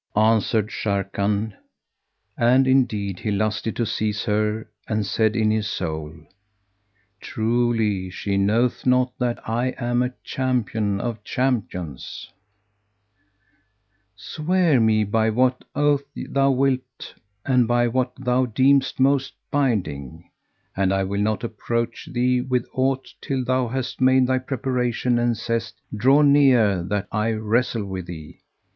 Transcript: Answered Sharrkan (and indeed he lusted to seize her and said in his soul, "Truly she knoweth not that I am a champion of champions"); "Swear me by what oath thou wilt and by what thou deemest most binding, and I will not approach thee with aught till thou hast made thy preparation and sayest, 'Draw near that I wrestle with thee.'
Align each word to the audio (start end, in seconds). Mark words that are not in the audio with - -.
Answered 0.15 0.71
Sharrkan 0.71 1.53
(and 2.35 2.67
indeed 2.67 3.19
he 3.19 3.29
lusted 3.29 3.75
to 3.75 3.85
seize 3.85 4.23
her 4.25 4.67
and 4.87 5.05
said 5.05 5.35
in 5.35 5.51
his 5.51 5.67
soul, 5.67 6.11
"Truly 7.19 8.09
she 8.09 8.35
knoweth 8.35 8.87
not 8.87 9.13
that 9.19 9.47
I 9.47 9.75
am 9.77 10.01
a 10.01 10.15
champion 10.23 10.99
of 10.99 11.23
champions"); 11.23 12.31
"Swear 14.15 14.79
me 14.79 15.03
by 15.03 15.29
what 15.29 15.63
oath 15.75 16.05
thou 16.15 16.49
wilt 16.49 17.13
and 17.45 17.67
by 17.67 17.87
what 17.87 18.15
thou 18.15 18.47
deemest 18.47 18.99
most 18.99 19.33
binding, 19.51 20.31
and 20.75 20.91
I 20.91 21.03
will 21.03 21.21
not 21.21 21.43
approach 21.43 22.09
thee 22.11 22.41
with 22.41 22.65
aught 22.73 23.13
till 23.21 23.45
thou 23.45 23.67
hast 23.67 24.01
made 24.01 24.25
thy 24.25 24.39
preparation 24.39 25.19
and 25.19 25.37
sayest, 25.37 25.79
'Draw 25.95 26.23
near 26.23 26.81
that 26.85 27.07
I 27.11 27.33
wrestle 27.33 27.85
with 27.85 28.07
thee.' 28.07 28.41